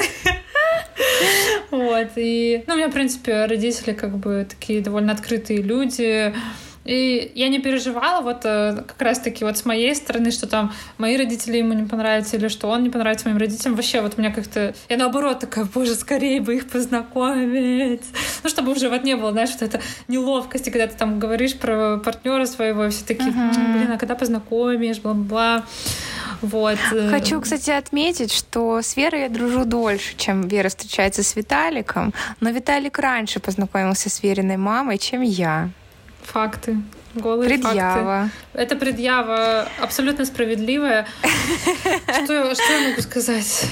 [1.71, 6.35] Вот, и, ну, у меня, в принципе, родители как бы такие довольно открытые люди,
[6.85, 11.17] и я не переживала вот э, как раз-таки вот с моей стороны, что там мои
[11.17, 13.75] родители ему не понравятся или что он не понравится моим родителям.
[13.75, 14.75] Вообще вот у меня как-то...
[14.89, 18.03] Я наоборот такая, боже, скорее бы их познакомить.
[18.43, 21.99] Ну, чтобы уже вот не было, знаешь, вот это неловкости, когда ты там говоришь про
[21.99, 23.73] партнера своего, и все такие, uh-huh.
[23.73, 25.67] блин, а когда познакомишь, бла-бла.
[26.43, 26.79] Вот.
[26.93, 27.11] Э.
[27.11, 32.15] Хочу, кстати, отметить, что с Верой я дружу дольше, чем Вера встречается с Виталиком.
[32.41, 35.71] Но Виталик раньше познакомился с Вериной мамой, чем я.
[36.23, 36.77] Факты.
[37.15, 38.31] Голые предъява.
[38.53, 38.63] факты.
[38.63, 41.07] Это предъява абсолютно справедливая.
[42.25, 43.67] Что, что я могу сказать?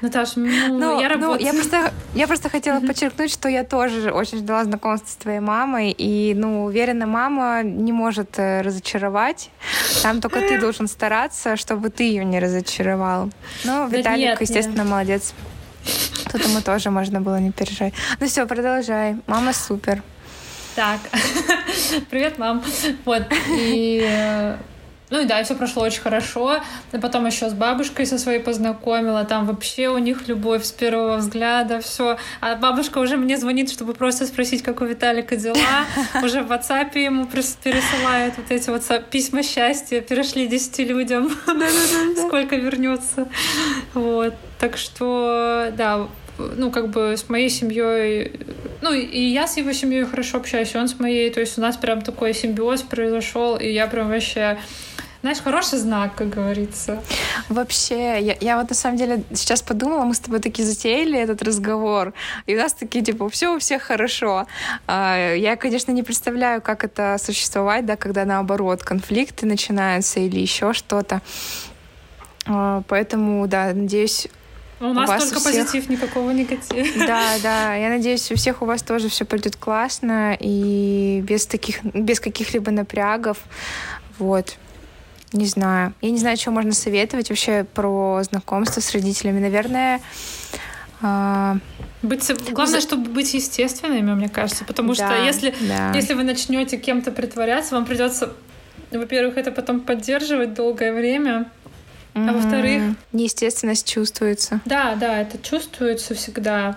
[0.00, 1.38] Наташа, ну, ну я работаю...
[1.40, 5.40] Ну, я просто, я просто хотела подчеркнуть, что я тоже очень ждала знакомства с твоей
[5.40, 9.50] мамой, и, ну, уверена, мама не может э, разочаровать.
[10.02, 13.30] Там только ты должен стараться, чтобы ты ее не разочаровал.
[13.64, 14.90] Ну, да Виталик, нет, естественно, нет.
[14.90, 15.34] молодец.
[16.30, 17.94] Тут ему тоже можно было не переживать.
[18.20, 19.16] Ну все, продолжай.
[19.26, 20.02] Мама супер.
[20.76, 21.00] Так,
[22.10, 22.62] привет, мам.
[23.04, 24.56] Вот, и э,
[25.10, 26.60] ну и да, все прошло очень хорошо.
[26.92, 29.24] И потом еще с бабушкой со своей познакомила.
[29.24, 32.18] Там вообще у них любовь с первого взгляда, все.
[32.40, 35.56] А бабушка уже мне звонит, чтобы просто спросить, как у Виталика дела.
[36.22, 40.00] Уже в WhatsApp ему пересылают вот эти вот письма счастья.
[40.00, 41.30] Перешли 10 людям.
[42.16, 43.28] Сколько вернется.
[43.94, 44.34] Вот.
[44.58, 48.32] Так что, да, ну, как бы с моей семьей,
[48.82, 51.60] ну, и я с его семьей хорошо общаюсь, и он с моей, то есть у
[51.60, 54.58] нас прям такой симбиоз произошел, и я прям вообще
[55.22, 57.02] знаешь, хороший знак, как говорится.
[57.48, 61.42] Вообще, я, я вот на самом деле сейчас подумала, мы с тобой таки затеяли этот
[61.42, 62.12] разговор,
[62.46, 64.46] и у нас такие, типа, все у всех хорошо.
[64.86, 70.72] А, я, конечно, не представляю, как это существовать, да, когда наоборот конфликты начинаются или еще
[70.72, 71.20] что-то.
[72.46, 74.28] А, поэтому, да, надеюсь,
[74.80, 75.66] у нас у вас только всех...
[75.66, 76.86] позитив, никакого негатива.
[77.06, 77.74] Да, да.
[77.74, 82.70] Я надеюсь, у всех у вас тоже все пойдет классно и без таких, без каких-либо
[82.70, 83.38] напрягов.
[84.18, 84.56] Вот.
[85.32, 85.92] Не знаю.
[86.00, 89.40] Я не знаю, что можно советовать вообще про знакомство с родителями.
[89.40, 90.00] Наверное,
[91.00, 91.58] а...
[92.02, 95.92] Быть, главное, чтобы быть естественными, мне кажется, потому да, что если, да.
[95.94, 98.32] если вы начнете кем-то притворяться, вам придется,
[98.92, 101.50] во-первых, это потом поддерживать долгое время,
[102.14, 102.94] а во-вторых...
[103.12, 104.60] Неестественность чувствуется.
[104.64, 106.76] Да, да, это чувствуется всегда.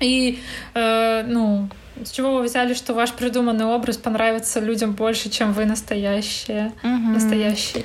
[0.00, 0.40] И,
[0.74, 1.68] э, ну,
[2.04, 7.12] с чего вы взяли, что ваш придуманный образ понравится людям больше, чем вы настоящие, mm
[7.12, 7.84] настоящий?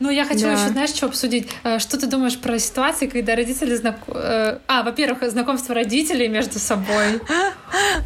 [0.00, 0.52] Ну, я хочу да.
[0.52, 1.50] еще, знаешь, что обсудить?
[1.62, 3.98] Э, что ты думаешь про ситуации, когда родители знак...
[4.06, 7.20] Э, а, во-первых, знакомство родителей между собой.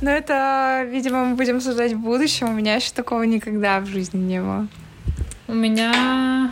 [0.02, 2.48] Ну, это, видимо, мы будем обсуждать в будущем.
[2.50, 4.66] У меня еще такого никогда в жизни не было.
[5.46, 6.50] У меня...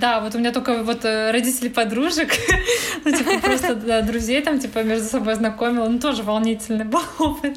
[0.00, 2.30] Да, вот у меня только вот э, родители подружек,
[3.04, 7.56] ну, типа, просто да, друзей там, типа, между собой знакомила, ну, тоже волнительный был опыт.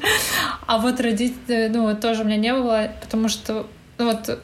[0.66, 3.66] А вот родители, ну, тоже у меня не было, потому что,
[3.98, 4.40] ну, вот,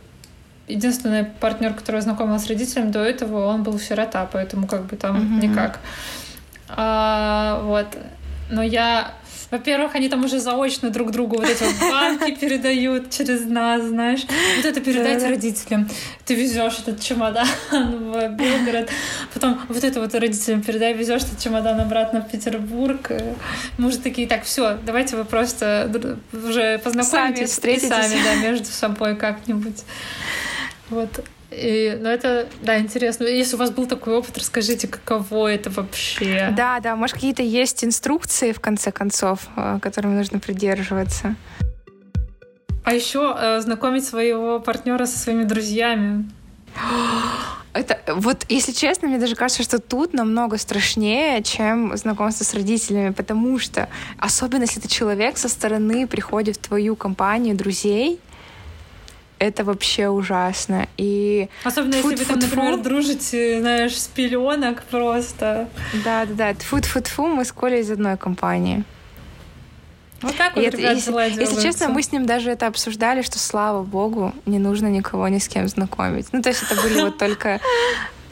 [0.69, 4.97] единственный партнер, который я знакомила с родителями до этого, он был сирота, поэтому как бы
[4.97, 5.47] там mm-hmm.
[5.47, 5.79] никак.
[6.69, 7.87] А, вот.
[8.51, 9.13] Но я
[9.51, 14.25] во-первых, они там уже заочно друг другу вот эти вот банки передают через нас, знаешь.
[14.57, 15.89] Вот это передать родителям.
[16.25, 18.91] Ты везешь этот чемодан в Белгород,
[19.33, 23.11] потом вот это вот родителям передай, везешь этот чемодан обратно в Петербург.
[23.79, 25.91] Мы уже такие, так, все, давайте вы просто
[26.33, 29.83] уже познакомитесь сами, сами, да, между собой как-нибудь.
[30.91, 31.25] Вот.
[31.57, 33.25] И, ну, это, да, интересно.
[33.25, 36.53] Если у вас был такой опыт, расскажите, каково это вообще?
[36.55, 41.35] Да, да, может, какие-то есть инструкции, в конце концов, э, которым нужно придерживаться.
[42.85, 46.31] А еще э, знакомить своего партнера со своими друзьями.
[47.73, 53.11] Это Вот, если честно, мне даже кажется, что тут намного страшнее, чем знакомство с родителями,
[53.11, 53.89] потому что,
[54.19, 58.21] особенно если ты человек со стороны приходит в твою компанию друзей,
[59.39, 60.89] это вообще ужасно.
[60.97, 65.69] И Особенно если вы там, например, дружите, знаешь, с пеленок просто.
[66.05, 66.55] Да, да, да.
[66.55, 68.85] Тфу-тфу-тфу, мы с Колей из одной компании.
[70.23, 73.39] Вот так вот, и это, если, если честно, мы с ним даже это обсуждали, что
[73.39, 76.29] слава богу, не нужно никого ни с кем знакомить.
[76.33, 77.61] Ну, то есть это были вот только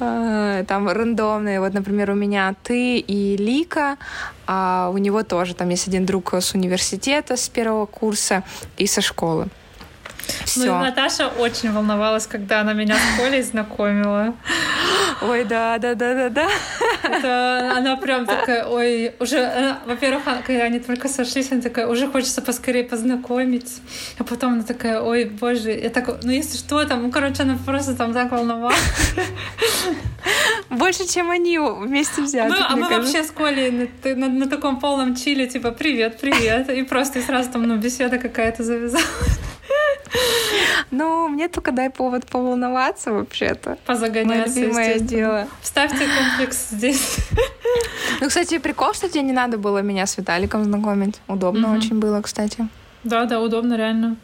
[0.00, 1.60] э, там рандомные.
[1.60, 3.98] Вот, например, у меня ты и Лика,
[4.46, 8.44] а у него тоже там есть один друг с университета с первого курса
[8.78, 9.48] и со школы.
[10.44, 10.66] Все.
[10.66, 14.34] Ну, Наташа очень волновалась, когда она меня с Колей знакомила.
[15.22, 16.48] Ой, да, да, да, да, да.
[17.02, 22.42] Это она прям такая, ой, уже, во-первых, когда они только сошлись, она такая, уже хочется
[22.42, 23.80] поскорее познакомить.
[24.18, 27.58] А потом она такая, ой, боже, я так, ну если что, там, ну, короче, она
[27.64, 28.76] просто там так волновалась.
[30.70, 32.54] Больше, чем они вместе взяты.
[32.58, 33.18] Ну, а мы кажется.
[33.18, 36.70] вообще с Колей на, на, на таком полном чиле, типа, привет, привет.
[36.70, 39.38] И просто и сразу там, ну, беседа какая-то завязалась.
[40.90, 43.78] Ну, мне только дай повод поволноваться вообще-то.
[43.86, 44.58] Позагоняться.
[44.58, 45.48] Мое любимое дело.
[45.60, 47.16] Вставьте комплекс здесь.
[48.20, 51.20] Ну, кстати, прикол, что тебе не надо было меня с Виталиком знакомить.
[51.26, 51.78] Удобно угу.
[51.78, 52.68] очень было, кстати.
[53.02, 54.16] Да, да, удобно, реально.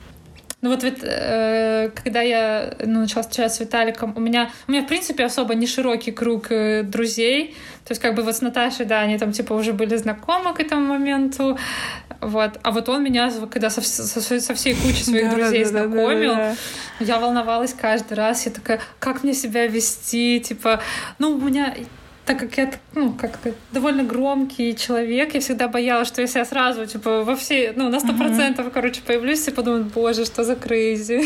[0.62, 4.83] Ну вот, ведь, э, когда я ну, начала встречаться с Виталиком, у меня, у меня,
[4.83, 7.57] в принципе, особо не широкий круг э, друзей.
[7.87, 10.61] То есть, как бы вот с Наташей, да, они там, типа, уже были знакомы к
[10.61, 11.59] этому моменту.
[12.20, 12.59] Вот.
[12.62, 16.55] А вот он меня, когда со, со, со всей кучей своих друзей знакомил,
[16.99, 18.44] я волновалась каждый раз.
[18.44, 20.40] Я такая, как мне себя вести?
[20.40, 20.83] Типа,
[21.18, 21.75] ну, у меня
[22.24, 23.38] так как я ну, как
[23.72, 28.00] довольно громкий человек, я всегда боялась, что если я сразу, типа, во все, ну, на
[28.00, 28.72] сто процентов, uh-huh.
[28.72, 31.20] короче, появлюсь, и подумают, боже, что за крейзи,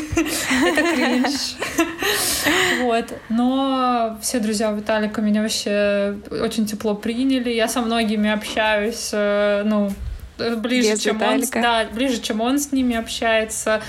[0.66, 1.56] это кринж.
[2.82, 3.06] Вот.
[3.30, 9.90] Но все друзья Виталика меня вообще очень тепло приняли, я со многими общаюсь, э, ну,
[10.56, 13.82] ближе, чем он, да, ближе, чем он с ними общается.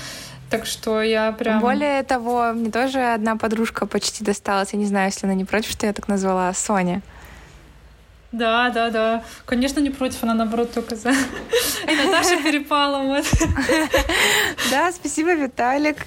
[0.50, 1.60] Так что я прям...
[1.60, 4.72] Более того, мне тоже одна подружка почти досталась.
[4.72, 7.02] Я не знаю, если она не против, что я так назвала Соня.
[8.32, 9.24] Да, да, да.
[9.44, 11.10] Конечно, не против, она наоборот только за.
[11.10, 13.02] И Наташа перепала.
[13.02, 13.24] Вот.
[14.70, 16.06] Да, спасибо, Виталик.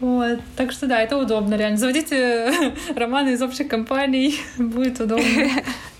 [0.00, 0.40] Вот.
[0.56, 1.78] Так что да, это удобно, реально.
[1.78, 2.52] Заводите
[2.94, 5.50] романы из общих компаний, будет удобно.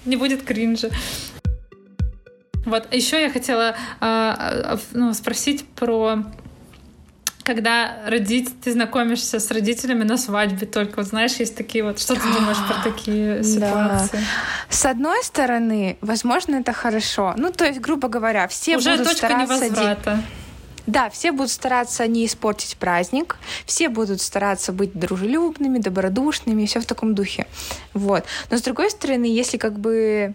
[0.05, 0.91] Не будет кринжа.
[2.65, 6.25] Вот, еще я хотела э, ну, спросить про
[7.43, 10.99] когда родить, ты знакомишься с родителями на свадьбе только.
[10.99, 11.99] Вот знаешь, есть такие вот...
[11.99, 14.19] Что ты думаешь про такие ситуации?
[14.19, 14.19] Да.
[14.69, 17.35] С одной стороны, возможно, это хорошо.
[17.37, 19.65] Ну, то есть, грубо говоря, все Уже будут точка стараться...
[19.65, 20.23] невозврата.
[20.87, 26.87] Да, все будут стараться не испортить праздник, все будут стараться быть дружелюбными, добродушными, все в
[26.87, 27.47] таком духе.
[27.95, 28.25] Вот.
[28.51, 30.35] Но с другой стороны, если как бы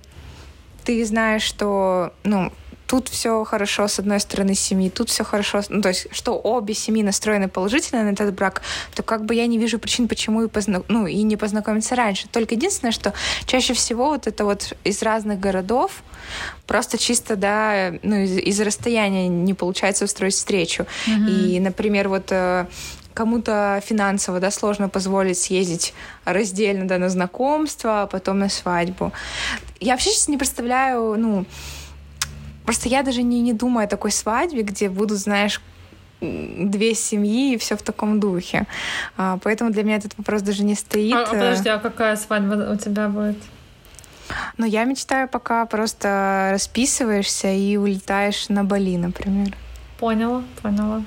[0.88, 2.50] ты знаешь, что, ну,
[2.88, 6.74] тут все хорошо с одной стороны семьи, тут все хорошо, ну, то есть, что обе
[6.74, 8.62] семьи настроены положительно на этот брак,
[8.96, 10.84] то как бы я не вижу причин, почему и, позна...
[10.88, 12.30] ну, и не познакомиться раньше.
[12.30, 13.14] Только единственное, что
[13.46, 16.04] чаще всего вот это вот из разных городов,
[16.66, 20.86] просто чисто, да, ну, из- из расстояния не получается устроить встречу.
[21.06, 21.30] Mm-hmm.
[21.30, 22.66] И, например, вот э,
[23.14, 29.12] кому-то финансово да, сложно позволить съездить раздельно да, на знакомство, а потом на свадьбу.
[29.80, 31.46] Я вообще сейчас не представляю, ну,
[32.66, 35.62] просто я даже не, не думаю о такой свадьбе, где будут, знаешь,
[36.20, 38.66] две семьи и все в таком духе.
[39.18, 41.14] А, поэтому для меня этот вопрос даже не стоит.
[41.14, 43.38] А, а подожди, а какая свадьба у тебя будет?
[44.58, 49.56] Ну, я мечтаю, пока просто расписываешься и улетаешь на Бали, например.
[50.00, 51.04] Поняла, поняла.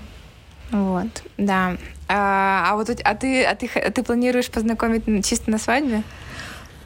[0.70, 1.76] Вот, да.
[2.08, 6.02] А, а вот а ты, а ты, а ты планируешь познакомить чисто на свадьбе?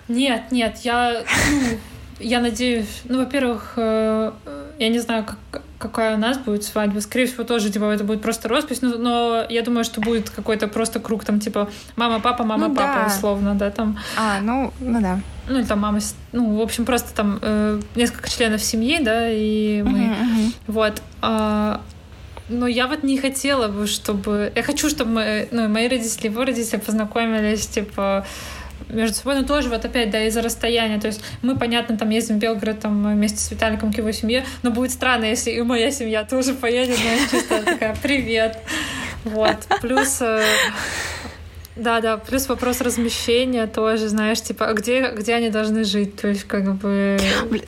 [0.09, 1.79] Нет, нет, я, ну,
[2.21, 4.33] я надеюсь, ну, во-первых, э,
[4.79, 7.01] я не знаю, как, какая у нас будет свадьба.
[7.01, 10.69] Скорее всего, тоже, типа, это будет просто роспись, но, но я думаю, что будет какой-то
[10.69, 13.15] просто круг, там, типа, мама, папа, мама, ну, папа, да.
[13.15, 13.99] условно, да, там.
[14.17, 15.21] А, ну, ну да.
[15.49, 16.01] Ну, или там мама,
[16.33, 19.99] ну, в общем, просто там э, несколько членов семьи, да, и мы.
[19.99, 20.53] Uh-huh, uh-huh.
[20.69, 21.03] Вот.
[21.21, 21.83] А,
[22.49, 24.53] но я вот не хотела бы, чтобы...
[24.55, 28.27] Я хочу, чтобы мы, ну, мои родители, его родители познакомились, типа,
[28.89, 31.01] между собой, но тоже вот опять, да, из-за расстояния.
[31.01, 34.45] То есть мы, понятно, там ездим в Белгород там вместе с Виталиком к его семье,
[34.63, 38.59] но будет странно, если и моя семья тоже поедет, знаешь, чисто такая «Привет!»
[39.25, 39.67] Вот.
[39.81, 40.23] Плюс...
[41.77, 46.29] Да, да, плюс вопрос размещения тоже, знаешь, типа, а где, где они должны жить, то
[46.29, 47.19] есть как бы...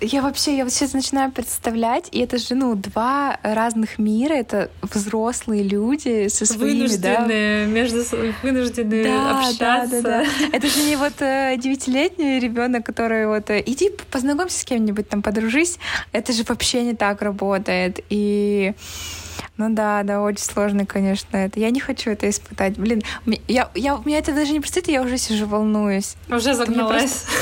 [0.01, 4.71] Я вообще, я вот сейчас начинаю представлять, и это же, ну, два разных мира, это
[4.83, 7.73] взрослые люди со своими, вынужденные, да?
[7.73, 8.05] между
[8.43, 10.03] вынуждены да, общаться.
[10.03, 10.57] Да, да, да.
[10.57, 15.21] Это же не вот э, девятилетний ребенок, который вот э, иди познакомься с кем-нибудь там,
[15.23, 15.79] подружись,
[16.13, 18.75] это же вообще не так работает, и
[19.57, 21.61] ну да, да, очень сложно, конечно, это.
[21.61, 22.79] Я не хочу это испытать.
[22.79, 23.03] Блин,
[23.49, 26.17] я, я, у меня это даже не представляет, я уже сижу, волнуюсь.
[26.29, 27.25] Уже загналась.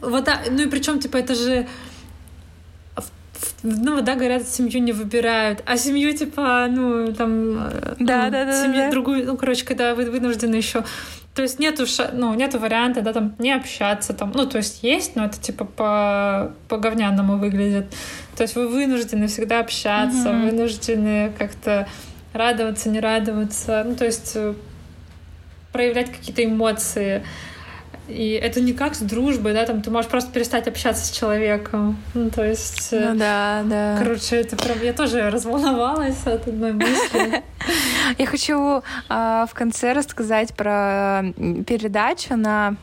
[0.00, 1.68] Вот, да, ну и причем, типа, это же
[3.62, 8.62] ну, да, говорят, семью не выбирают, а семью, типа, ну, там, да, ну, да, да,
[8.62, 8.90] семью да.
[8.90, 10.84] другую, ну, короче, когда вы вынуждены еще
[11.34, 15.16] то есть нету, ну, нету варианта, да, там, не общаться, там, ну, то есть есть,
[15.16, 17.86] но это, типа, по, по говняному выглядит.
[18.36, 20.50] То есть вы вынуждены всегда общаться, mm-hmm.
[20.50, 21.88] вынуждены как-то
[22.34, 24.54] радоваться, не радоваться, ну, то есть э,
[25.72, 27.24] проявлять какие-то эмоции.
[28.08, 31.96] И это не как с дружбой, да, там ты можешь просто перестать общаться с человеком.
[32.12, 32.92] Ну, то есть...
[32.92, 33.96] Э, ну да, да.
[33.98, 34.82] Короче, это прям...
[34.82, 37.42] Я тоже разволновалась от одной мысли.
[38.18, 41.22] Я хочу а, в конце рассказать про
[41.66, 42.76] передачу на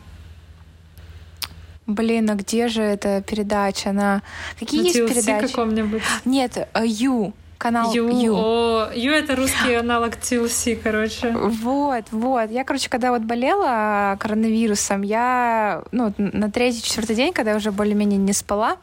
[1.87, 3.91] Блин, а где же эта передача?
[3.91, 4.21] На
[4.59, 5.47] какие на есть TLC передачи?
[5.47, 6.03] каком-нибудь?
[6.23, 8.09] Нет, Ю канал Ю.
[8.09, 8.35] Ю.
[8.35, 11.31] О, Ю это русский аналог TLC, короче.
[11.31, 12.49] Вот, вот.
[12.49, 17.71] Я, короче, когда вот болела коронавирусом, я, ну, на третий, четвертый день, когда я уже
[17.71, 18.77] более-менее не спала,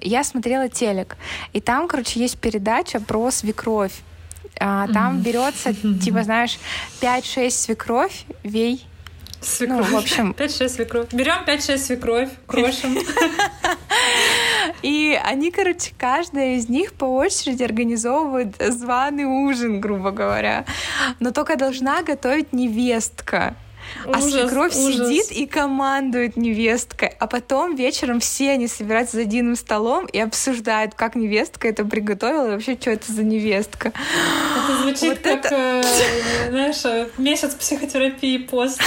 [0.00, 1.16] я смотрела телек.
[1.52, 4.02] И там, короче, есть передача про свекровь.
[4.60, 5.22] А, там mm.
[5.22, 6.58] берется, типа, знаешь,
[7.00, 8.86] 5-6 свекровь, вей,
[9.42, 9.90] Свекровь.
[9.90, 10.30] Ну, в общем...
[10.38, 11.12] 5-6 свекровь.
[11.12, 12.96] Берем 5-6 свекровь, крошим.
[14.82, 20.64] И они, короче, каждая из них по очереди организовывает званый ужин, грубо говоря.
[21.18, 23.56] Но только должна готовить невестка.
[24.04, 25.08] А ужас, свекровь ужас.
[25.08, 30.94] сидит и командует невесткой, а потом вечером все они собираются за единым столом и обсуждают,
[30.94, 33.88] как невестка это приготовила и вообще, что это за невестка.
[33.88, 35.82] Это звучит вот как, это...
[35.84, 38.84] Э, знаешь, месяц психотерапии после.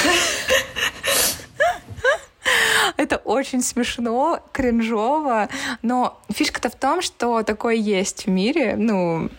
[2.97, 5.49] Это очень смешно, кринжово,
[5.81, 9.29] но фишка-то в том, что такое есть в мире, ну,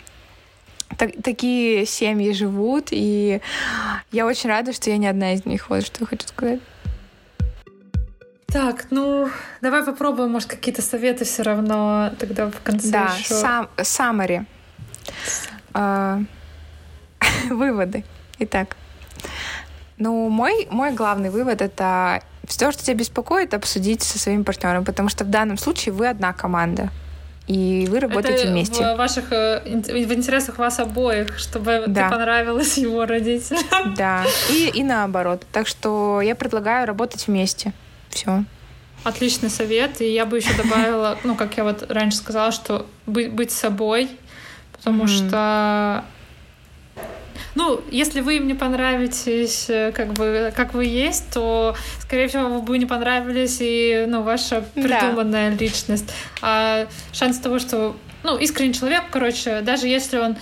[0.97, 3.41] так, такие семьи живут, и
[4.13, 5.69] я очень рада, что я не одна из них.
[5.69, 6.61] Вот что я хочу сказать.
[8.47, 9.29] Так, ну,
[9.61, 13.35] давай попробуем, может, какие-то советы все равно тогда в конце Да, еще.
[13.35, 14.47] сам, summary.
[15.75, 16.21] А,
[17.51, 18.05] выводы.
[18.39, 18.77] Итак,
[19.99, 25.09] ну, мой, мой главный вывод— это все, что тебя беспокоит, обсудить со своим партнером, потому
[25.09, 26.91] что в данном случае вы одна команда
[27.47, 28.95] и вы работаете это вместе.
[28.95, 32.05] В ваших э, в интересах вас обоих, чтобы да.
[32.05, 33.95] ты понравилась его родителям.
[33.97, 34.25] Да.
[34.51, 35.45] И, и наоборот.
[35.53, 37.73] Так что я предлагаю работать вместе.
[38.11, 38.45] Все.
[39.05, 40.01] Отличный совет.
[40.01, 44.11] И я бы еще добавила, ну, как я вот раньше сказала, что быть, быть собой,
[44.73, 45.29] потому mm-hmm.
[45.29, 46.05] что
[47.55, 52.49] ну, если вы им не понравитесь, э, как бы, как вы есть, то, скорее всего,
[52.49, 55.57] вы бы не понравились и, ну, ваша придуманная да.
[55.57, 56.13] личность.
[56.43, 60.37] А шанс того, что, ну, искренний человек, короче, даже если он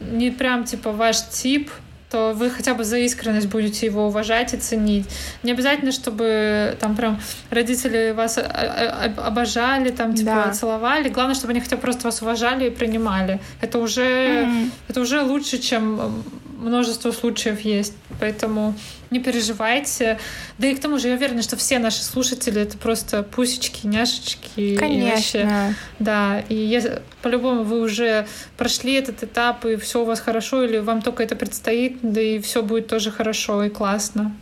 [0.00, 1.70] не прям, типа, ваш тип,
[2.10, 5.06] то вы хотя бы за искренность будете его уважать и ценить.
[5.42, 10.52] Не обязательно, чтобы там прям родители вас э, э, обожали, там типа да.
[10.52, 11.08] целовали.
[11.08, 13.40] Главное, чтобы они хотя бы просто вас уважали и принимали.
[13.60, 14.70] Это уже mm-hmm.
[14.88, 16.24] это уже лучше, чем
[16.60, 17.94] множество случаев есть.
[18.20, 18.74] Поэтому
[19.10, 20.18] не переживайте.
[20.58, 24.76] Да и к тому же я уверена, что все наши слушатели это просто пусечки, няшечки.
[24.76, 24.86] Конечно.
[24.86, 26.40] И вообще, да.
[26.48, 31.02] И если, по-любому вы уже прошли этот этап, и все у вас хорошо, или вам
[31.02, 34.36] только это предстоит, да и все будет тоже хорошо и классно.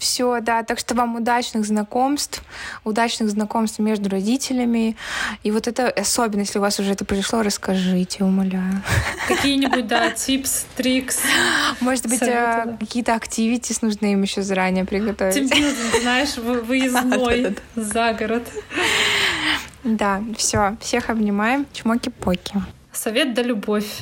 [0.00, 0.62] Все, да.
[0.62, 2.42] Так что вам удачных знакомств,
[2.84, 4.96] удачных знакомств между родителями.
[5.42, 8.82] И вот это особенно, если у вас уже это произошло, расскажите, умоляю.
[9.28, 11.20] Какие-нибудь, да, типс, трикс.
[11.80, 15.34] Может быть, а, какие-то активитис нужно им еще заранее приготовить.
[15.34, 18.48] Тимбилдинг, знаешь, выездной за город.
[19.84, 20.76] Да, все.
[20.80, 21.66] Всех обнимаем.
[21.74, 22.54] Чмоки-поки.
[22.92, 24.00] Совет да любовь.